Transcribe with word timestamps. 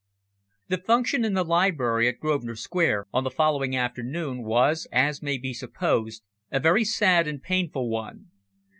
The 0.67 0.79
function 0.79 1.23
in 1.23 1.35
the 1.35 1.43
library 1.43 2.07
at 2.07 2.17
Grosvenor 2.19 2.55
Square 2.55 3.05
on 3.13 3.23
the 3.23 3.29
following 3.29 3.75
afternoon 3.75 4.41
was, 4.41 4.87
as 4.91 5.21
may 5.21 5.37
be 5.37 5.53
supposed, 5.53 6.23
a 6.49 6.59
very 6.59 6.83
sad 6.83 7.27
and 7.27 7.39
painful 7.39 7.87
one. 7.87 8.31